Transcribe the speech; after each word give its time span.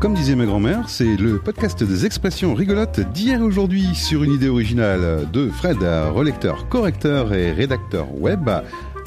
Comme 0.00 0.14
disait 0.14 0.36
ma 0.36 0.46
grand-mère, 0.46 0.88
c'est 0.88 1.16
le 1.16 1.40
podcast 1.40 1.82
des 1.82 2.06
expressions 2.06 2.54
rigolotes 2.54 3.00
d'hier 3.00 3.40
et 3.40 3.42
aujourd'hui 3.42 3.96
sur 3.96 4.22
une 4.22 4.32
idée 4.32 4.48
originale 4.48 5.28
de 5.32 5.48
Fred, 5.48 5.78
relecteur, 6.14 6.68
correcteur 6.68 7.34
et 7.34 7.50
rédacteur 7.50 8.06
web, 8.16 8.48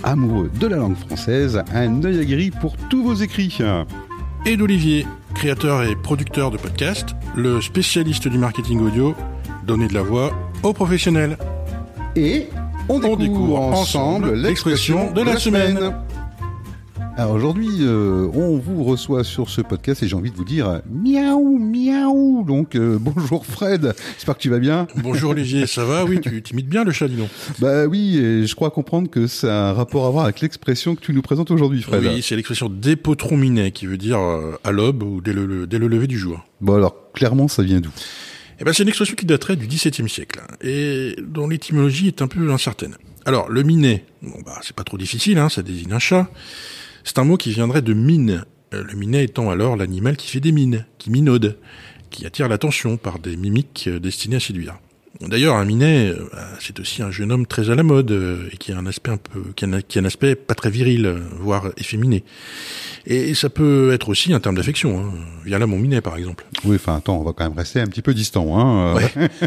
amoureux 0.04 0.52
de 0.60 0.68
la 0.68 0.76
langue 0.76 0.98
française, 0.98 1.64
un 1.74 2.04
œil 2.04 2.20
aguerri 2.20 2.52
pour 2.52 2.76
tous 2.90 3.04
vos 3.04 3.14
écrits. 3.14 3.60
Et 4.46 4.58
d'Olivier, 4.58 5.08
créateur 5.34 5.84
et 5.84 5.96
producteur 5.96 6.52
de 6.52 6.58
podcasts, 6.58 7.16
le 7.38 7.62
spécialiste 7.62 8.28
du 8.28 8.38
marketing 8.38 8.82
audio, 8.82 9.16
donner 9.66 9.88
de 9.88 9.94
la 9.94 10.02
voix 10.02 10.34
aux 10.62 10.74
professionnels. 10.74 11.38
Et 12.18 12.50
on 12.90 13.00
découvre, 13.16 13.62
ensemble 13.62 14.34
l'expression 14.34 15.10
de 15.14 15.22
la 15.22 15.38
semaine. 15.38 15.94
Alors 17.22 17.36
aujourd'hui, 17.36 17.70
euh, 17.82 18.28
on 18.34 18.58
vous 18.58 18.84
reçoit 18.84 19.24
sur 19.24 19.48
ce 19.52 19.62
podcast 19.62 20.02
et 20.02 20.08
j'ai 20.08 20.16
envie 20.16 20.32
de 20.32 20.36
vous 20.36 20.44
dire 20.44 20.82
miaou, 20.90 21.60
miaou. 21.60 22.44
Donc 22.48 22.74
euh, 22.74 22.98
bonjour 23.00 23.46
Fred, 23.46 23.94
j'espère 24.16 24.36
que 24.36 24.42
tu 24.42 24.50
vas 24.50 24.58
bien. 24.58 24.88
Bonjour 24.96 25.30
Olivier, 25.30 25.68
ça 25.68 25.86
va? 25.86 26.04
Oui, 26.04 26.20
tu 26.20 26.42
imites 26.52 26.68
bien 26.68 26.84
le 26.84 26.92
chat, 26.92 27.08
dis 27.08 27.18
donc. 27.18 27.30
Bah 27.60 27.86
oui, 27.86 28.18
et 28.18 28.48
je 28.48 28.56
crois 28.56 28.72
comprendre 28.72 29.08
que 29.08 29.28
ça 29.28 29.68
a 29.68 29.70
un 29.70 29.74
rapport 29.74 30.08
à 30.08 30.10
voir 30.10 30.24
avec 30.24 30.42
l'expression 30.42 30.96
que 30.96 31.02
tu 31.02 31.14
nous 31.14 31.22
présentes 31.22 31.52
aujourd'hui, 31.52 31.84
Fred. 31.84 32.04
Oui, 32.04 32.24
c'est 32.24 32.36
l'expression 32.36 32.70
dépotron 32.70 33.40
qui 33.72 33.86
veut 33.86 33.98
dire 33.98 34.18
euh, 34.18 34.58
à 34.64 34.72
l'aube 34.72 35.04
ou 35.04 35.22
dès 35.22 35.34
le, 35.34 35.68
dès 35.68 35.78
le 35.78 35.88
lever 35.88 36.08
du 36.08 36.18
jour. 36.18 36.44
Bon 36.60 36.74
alors, 36.74 37.12
clairement, 37.14 37.48
ça 37.48 37.62
vient 37.62 37.82
d'où? 37.82 37.92
Eh 38.60 38.64
ben, 38.64 38.74
c'est 38.74 38.82
une 38.82 38.90
expression 38.90 39.16
qui 39.16 39.28
daterait 39.28 39.58
du 39.58 39.68
XVIIe 39.68 40.10
siècle 40.10 40.42
hein, 40.42 40.56
et 40.62 41.16
dont 41.22 41.48
l'étymologie 41.48 42.08
est 42.08 42.24
un 42.24 42.28
peu 42.28 42.52
incertaine. 42.52 42.96
Alors, 43.26 43.48
le 43.48 43.62
minet, 43.62 44.06
bon 44.24 44.40
bah 44.44 44.60
c'est 44.64 44.76
pas 44.76 44.84
trop 44.84 44.98
difficile, 44.98 45.38
hein, 45.38 45.50
ça 45.50 45.62
désigne 45.62 45.94
un 45.94 46.00
chat. 46.00 46.28
C'est 47.04 47.20
un 47.20 47.24
mot 47.24 47.38
qui 47.38 47.52
viendrait 47.52 47.82
de 47.82 47.94
mine, 47.94 48.46
euh, 48.74 48.84
le 48.84 48.94
minet 48.94 49.24
étant 49.24 49.50
alors 49.50 49.76
l'animal 49.76 50.18
qui 50.18 50.28
fait 50.28 50.40
des 50.40 50.52
mines, 50.52 50.86
qui 50.98 51.10
minaude, 51.10 51.58
qui 52.10 52.26
attire 52.26 52.48
l'attention 52.48 52.98
par 52.98 53.20
des 53.20 53.36
mimiques 53.36 53.86
euh, 53.88 54.00
destinées 54.00 54.38
à 54.38 54.40
séduire. 54.40 54.80
D'ailleurs, 55.28 55.56
un 55.56 55.66
minet, 55.66 56.10
euh, 56.10 56.26
c'est 56.60 56.80
aussi 56.80 57.02
un 57.02 57.12
jeune 57.12 57.32
homme 57.32 57.46
très 57.46 57.70
à 57.70 57.76
la 57.76 57.84
mode 57.84 58.12
et 58.52 58.58
qui 58.58 58.72
a 58.72 58.78
un 58.78 58.86
aspect 58.86 59.12
un 59.12 59.18
peu, 59.18 59.42
qui 59.56 59.66
a 59.66 60.02
un 60.02 60.06
aspect 60.06 60.36
pas 60.36 60.56
très 60.56 60.70
viril, 60.70 61.16
voire 61.40 61.70
efféminé. 61.78 62.24
Et 63.06 63.34
ça 63.34 63.50
peut 63.50 63.92
être 63.94 64.10
aussi 64.10 64.34
un 64.34 64.40
terme 64.40 64.56
d'affection. 64.56 65.00
Hein. 65.00 65.12
Viens 65.46 65.60
là, 65.60 65.68
mon 65.68 65.78
minet, 65.78 66.02
par 66.02 66.18
exemple. 66.18 66.46
Oui, 66.66 66.76
enfin, 66.76 66.96
attends, 66.96 67.20
on 67.20 67.24
va 67.24 67.34
quand 67.34 67.44
même 67.44 67.58
rester 67.58 67.80
un 67.80 67.88
petit 67.88 68.02
peu 68.02 68.14
distant. 68.14 68.60
Hein. 68.60 68.96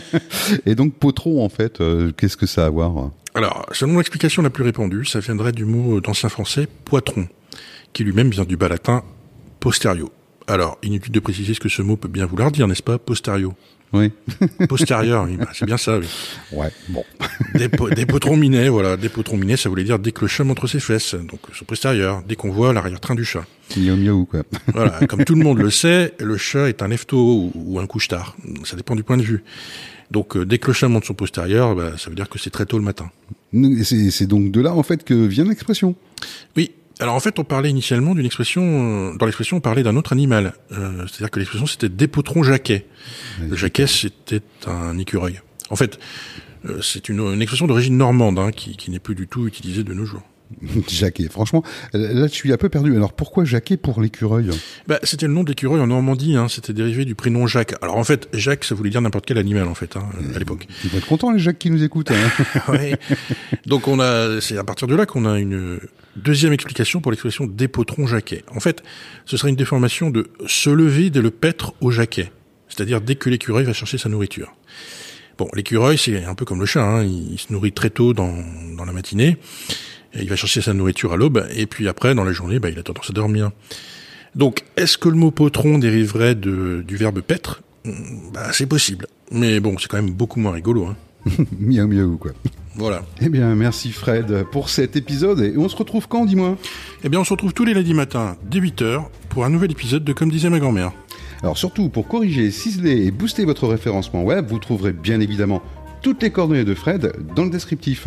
et 0.67 0.75
donc, 0.75 0.95
potron, 0.95 1.45
en 1.45 1.49
fait, 1.49 1.83
qu'est-ce 2.17 2.37
que 2.37 2.47
ça 2.47 2.65
a 2.65 2.67
à 2.67 2.71
voir 2.71 3.11
Alors, 3.35 3.67
selon 3.73 3.97
l'explication 3.99 4.43
la 4.43 4.51
plus 4.51 4.65
répandue, 4.65 5.05
ça 5.05 5.21
viendrait 5.21 5.53
du 5.53 5.65
mot 5.65 6.01
d'ancien 6.01 6.29
français 6.29 6.67
poitron 6.85 7.29
qui 7.95 8.05
lui-même 8.05 8.29
vient 8.29 8.45
du 8.45 8.57
bas 8.57 8.69
latin 8.69 9.03
posterio. 9.61 10.13
Alors, 10.47 10.79
inutile 10.83 11.13
de 11.13 11.21
préciser 11.21 11.55
ce 11.55 11.61
que 11.61 11.69
ce 11.69 11.83
mot 11.83 11.97
peut 11.97 12.09
bien 12.09 12.27
vouloir 12.27 12.51
dire, 12.51 12.69
n'est-ce 12.69 12.83
pas 12.83 12.99
Posterio. 12.99 13.55
Oui. 13.95 14.11
Postérieur, 14.69 15.25
oui, 15.25 15.37
bah, 15.37 15.49
c'est 15.55 15.67
bien 15.67 15.77
ça, 15.77 15.99
oui. 15.99 16.07
Ouais, 16.53 16.71
bon. 16.89 17.05
Des, 17.55 17.69
des 17.95 18.07
potrons 18.07 18.37
minés, 18.37 18.69
voilà. 18.69 18.97
Des 18.97 19.09
potrons 19.09 19.37
minés, 19.37 19.57
ça 19.57 19.69
voulait 19.69 19.85
dire 19.85 20.01
dès 20.01 20.11
que 20.11 20.23
le 20.23 20.27
chat 20.27 20.43
montre 20.43 20.67
ses 20.67 20.81
fesses, 20.81 21.15
donc 21.15 21.41
son 21.53 21.65
postérieur, 21.65 22.23
dès 22.27 22.35
qu'on 22.35 22.51
voit 22.51 22.73
l'arrière-train 22.73 23.15
du 23.15 23.25
chat. 23.25 23.45
Miaou 23.77 23.97
miaou, 23.97 24.25
quoi. 24.25 24.43
Voilà, 24.73 24.99
comme 25.09 25.25
tout 25.25 25.37
le 25.37 25.45
monde 25.45 25.59
le 25.59 25.71
sait, 25.71 26.15
le 26.19 26.37
chat 26.37 26.69
est 26.69 26.83
un 26.83 26.89
lefto 26.89 27.53
ou, 27.55 27.79
un 27.79 27.87
couche-tard. 27.87 28.37
Ça 28.65 28.77
dépend 28.77 28.97
du 28.97 29.05
point 29.05 29.17
de 29.17 29.23
vue. 29.23 29.45
Donc, 30.11 30.37
euh, 30.37 30.45
dès 30.45 30.59
que 30.59 30.67
le 30.69 30.73
chat 30.73 30.89
monte 30.89 31.05
son 31.05 31.15
postérieur, 31.15 31.77
bah, 31.77 31.93
ça 31.97 32.11
veut 32.11 32.17
dire 32.17 32.29
que 32.29 32.39
c'est 32.39 32.51
très 32.51 32.67
tôt 32.67 32.79
le 32.79 32.85
matin. 32.85 33.11
C'est 33.85 34.27
donc 34.27 34.51
de 34.51 34.61
là, 34.61 34.75
en 34.75 34.83
fait, 34.83 35.05
que 35.05 35.15
vient 35.15 35.45
l'expression? 35.45 35.95
Oui, 36.57 36.73
alors 37.01 37.15
en 37.15 37.21
fait, 37.21 37.39
on 37.39 37.45
parlait 37.45 37.71
initialement 37.71 38.15
d'une 38.15 38.27
expression, 38.27 38.63
euh, 39.13 39.17
dans 39.17 39.27
l'expression, 39.27 39.57
on 39.57 39.61
parlait 39.61 39.83
d'un 39.83 39.97
autre 39.97 40.13
animal. 40.13 40.55
Euh, 40.73 41.07
c'est-à-dire 41.09 41.31
que 41.31 41.41
l'expression 41.41 41.67
c'était 41.67 41.89
dépotron 41.89 42.43
jaquet. 42.43 42.87
Le 43.41 43.57
jaquet, 43.57 43.87
c'était 43.87 44.43
un 44.67 44.97
écureuil. 44.99 45.41
En 45.71 45.77
fait, 45.77 45.99
euh, 46.67 46.81
c'est 46.83 47.09
une, 47.09 47.41
expression 47.43 47.67
d'origine 47.67 47.97
normande 47.97 48.39
hein, 48.39 48.53
qui, 48.53 48.77
qui 48.77 48.91
n'est 48.91 49.01
plus 49.01 49.17
du 49.17 49.27
tout 49.27 49.47
utilisée 49.47 49.83
de 49.83 49.93
nos 49.93 50.05
jours. 50.05 50.23
Jacquet. 50.89 51.29
Franchement, 51.29 51.63
là, 51.93 52.27
je 52.27 52.33
suis 52.33 52.53
un 52.53 52.57
peu 52.57 52.69
perdu. 52.69 52.95
Alors, 52.97 53.13
pourquoi 53.13 53.45
Jacquet 53.45 53.77
pour 53.77 54.01
l'écureuil? 54.01 54.51
Bah, 54.87 54.99
C'était 55.03 55.27
le 55.27 55.33
nom 55.33 55.45
d'écureuil 55.45 55.81
en 55.81 55.87
Normandie. 55.87 56.37
Hein. 56.37 56.49
C'était 56.49 56.73
dérivé 56.73 57.05
du 57.05 57.15
prénom 57.15 57.47
Jacques. 57.47 57.75
Alors, 57.83 57.97
en 57.97 58.05
fait, 58.05 58.29
Jacques, 58.33 58.65
ça 58.65 58.75
voulait 58.75 58.91
dire 58.91 59.01
n'importe 59.01 59.27
quel 59.27 59.39
animal, 59.39 59.69
en 59.69 59.75
fait, 59.75 59.97
hein, 59.97 60.09
à 60.35 60.39
l'époque. 60.39 60.67
Ils 60.85 60.91
vont 60.91 60.99
être 60.99 61.07
contents, 61.07 61.33
les 61.33 61.39
Jacques 61.39 61.59
qui 61.59 61.71
nous 61.71 61.83
écoutent. 61.83 62.11
Hein. 62.11 62.93
Donc, 63.67 63.89
on 63.89 64.01
a, 64.01 64.41
c'est 64.41 64.59
à 64.59 64.65
partir 64.65 64.89
de 64.89 64.95
là 64.95 65.07
qu'on 65.07 65.27
a 65.27 65.39
une 65.39 65.81
deuxième 66.17 66.53
explication 66.53 67.01
pour 67.01 67.11
l'expression 67.11 67.47
dépotron 67.47 68.07
Jacquet. 68.07 68.45
En 68.55 68.61
fait, 68.61 68.83
ce 69.25 69.37
serait 69.37 69.51
une 69.51 69.57
déformation 69.57 70.11
de 70.11 70.29
se 70.47 70.71
lever 70.71 71.11
dès 71.11 71.23
le 71.23 71.31
paître 71.31 71.75
au 71.81 71.91
Jacquet. 71.91 72.31
C'est-à-dire 72.69 73.01
dès 73.01 73.15
que 73.15 73.31
l'écureuil 73.31 73.65
va 73.65 73.73
chercher 73.73 73.99
sa 73.99 74.09
nourriture. 74.09 74.55
Bon, 75.37 75.49
l'écureuil, 75.55 75.99
c'est 75.99 76.25
un 76.25 76.35
peu 76.35 76.45
comme 76.45 76.61
le 76.61 76.67
chat. 76.67 76.85
Hein. 76.85 77.03
Il, 77.03 77.39
se 77.39 77.53
nourrit 77.53 77.73
très 77.73 77.91
tôt 77.91 78.15
dans, 78.15 78.33
dans 78.77 78.85
la 78.85 78.93
matinée 78.93 79.37
il 80.21 80.29
va 80.29 80.37
chercher 80.37 80.61
sa 80.61 80.75
nourriture 80.75 81.13
à 81.13 81.17
l'aube, 81.17 81.47
et 81.55 81.67
puis 81.67 81.89
après, 81.89 82.15
dans 82.15 82.25
la 82.25 82.33
journée, 82.33 82.59
bah, 82.59 82.71
il 82.71 82.79
a 82.79 82.83
tendance 82.83 83.11
à 83.11 83.13
dormir. 83.13 83.51
Donc, 84.35 84.65
est-ce 84.77 84.99
que 84.99 85.09
le 85.09 85.17
mot 85.17 85.31
potron 85.31 85.79
dériverait 85.79 86.35
de, 86.35 86.85
du 86.87 86.97
verbe 86.97 87.21
paître? 87.21 87.63
Bah, 88.33 88.53
C'est 88.53 88.67
possible. 88.67 89.07
Mais 89.31 89.61
bon, 89.61 89.77
c'est 89.79 89.89
quand 89.89 89.97
même 89.97 90.13
beaucoup 90.13 90.41
moins 90.41 90.53
rigolo. 90.53 90.87
Hein. 90.87 90.97
miaou 91.59 91.89
miaou, 91.89 92.17
quoi. 92.17 92.33
Voilà. 92.77 93.05
Eh 93.21 93.29
bien, 93.29 93.55
merci 93.55 93.93
Fred 93.93 94.45
pour 94.51 94.69
cet 94.69 94.97
épisode. 94.97 95.41
Et 95.41 95.57
on 95.57 95.69
se 95.69 95.77
retrouve 95.77 96.09
quand, 96.09 96.25
dis-moi? 96.25 96.59
Eh 97.05 97.09
bien, 97.09 97.21
on 97.21 97.25
se 97.25 97.33
retrouve 97.33 97.55
tous 97.55 97.65
les 97.65 97.73
lundis 97.73 97.95
matins, 97.95 98.37
dès 98.51 98.59
8h, 98.59 99.05
pour 99.29 99.45
un 99.45 99.51
nouvel 99.51 99.71
épisode 99.71 100.03
de 100.03 100.13
Comme 100.13 100.31
disait 100.31 100.51
ma 100.51 100.59
grand-mère. 100.59 100.93
Alors 101.43 101.57
surtout, 101.57 101.89
pour 101.89 102.09
corriger, 102.09 102.51
ciseler 102.51 103.07
et 103.07 103.11
booster 103.11 103.45
votre 103.45 103.69
référencement 103.69 104.25
web, 104.25 104.47
vous 104.49 104.59
trouverez 104.59 104.93
bien 104.93 105.21
évidemment 105.21 105.63
toutes 106.03 106.23
les 106.23 106.31
coordonnées 106.31 106.65
de 106.65 106.75
Fred 106.75 107.13
dans 107.37 107.45
le 107.45 107.51
descriptif 107.51 108.07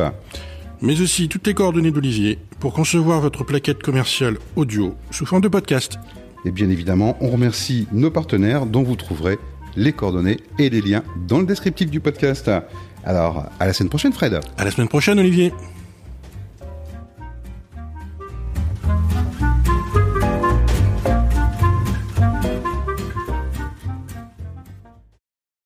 mais 0.81 1.01
aussi 1.01 1.27
toutes 1.27 1.47
les 1.47 1.53
coordonnées 1.53 1.91
d'Olivier 1.91 2.39
pour 2.59 2.73
concevoir 2.73 3.21
votre 3.21 3.43
plaquette 3.43 3.81
commerciale 3.81 4.37
audio 4.55 4.95
sous 5.11 5.25
forme 5.25 5.41
de 5.41 5.47
podcast. 5.47 5.97
Et 6.45 6.51
bien 6.51 6.69
évidemment, 6.69 7.17
on 7.21 7.29
remercie 7.29 7.87
nos 7.91 8.11
partenaires 8.11 8.65
dont 8.65 8.83
vous 8.83 8.95
trouverez 8.95 9.37
les 9.75 9.93
coordonnées 9.93 10.37
et 10.59 10.69
les 10.69 10.81
liens 10.81 11.03
dans 11.27 11.39
le 11.39 11.45
descriptif 11.45 11.89
du 11.89 11.99
podcast. 11.99 12.49
Alors, 13.03 13.45
à 13.59 13.65
la 13.65 13.73
semaine 13.73 13.89
prochaine, 13.89 14.13
Fred. 14.13 14.39
À 14.57 14.65
la 14.65 14.71
semaine 14.71 14.87
prochaine, 14.87 15.19
Olivier. 15.19 15.53